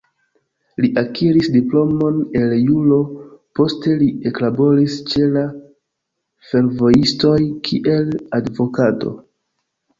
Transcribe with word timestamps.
Li 0.83 0.87
akiris 1.01 1.49
diplomon 1.55 2.17
el 2.39 2.55
juro, 2.61 2.97
poste 3.61 3.95
li 4.01 4.09
eklaboris 4.31 4.97
ĉe 5.13 5.29
la 5.37 5.45
fervojistoj 6.51 7.39
kiel 7.71 8.13
advokato. 8.43 9.17